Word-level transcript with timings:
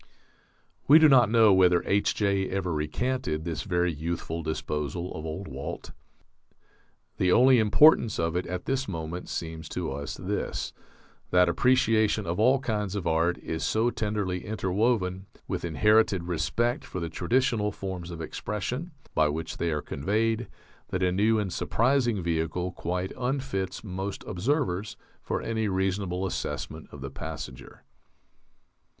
We 0.87 0.97
do 0.97 1.07
not 1.07 1.29
know 1.29 1.53
whether 1.53 1.83
H.J. 1.83 2.49
ever 2.49 2.73
recanted 2.73 3.45
this 3.45 3.61
very 3.61 3.93
youthful 3.93 4.41
disposal 4.41 5.13
of 5.13 5.27
old 5.27 5.47
Walt. 5.47 5.91
The 7.17 7.31
only 7.31 7.59
importance 7.59 8.17
of 8.17 8.35
it 8.35 8.47
at 8.47 8.65
this 8.65 8.87
moment 8.87 9.29
seems 9.29 9.69
to 9.69 9.91
us 9.91 10.17
this: 10.17 10.73
that 11.29 11.47
appreciation 11.47 12.25
of 12.25 12.39
all 12.39 12.57
kinds 12.57 12.95
of 12.95 13.05
art 13.05 13.37
is 13.43 13.63
so 13.63 13.91
tenderly 13.91 14.43
interwoven 14.43 15.27
with 15.47 15.63
inherited 15.63 16.23
respect 16.23 16.83
for 16.83 16.99
the 16.99 17.07
traditional 17.07 17.71
forms 17.71 18.09
of 18.09 18.21
expression 18.23 18.93
by 19.13 19.27
which 19.29 19.57
they 19.57 19.69
are 19.69 19.83
conveyed 19.83 20.47
that 20.87 21.03
a 21.03 21.11
new 21.11 21.37
and 21.37 21.53
surprising 21.53 22.23
vehicle 22.23 22.71
quite 22.71 23.11
unfits 23.15 23.83
most 23.83 24.23
observers 24.25 24.97
for 25.21 25.43
any 25.43 25.67
reasonable 25.67 26.25
assessment 26.25 26.87
of 26.91 27.01
the 27.01 27.11
passenger. 27.11 27.83